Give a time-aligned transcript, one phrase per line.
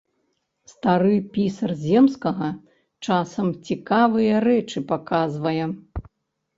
[0.71, 2.49] Стары пісар земскага
[3.05, 5.65] часам цікавыя рэчы паказвае.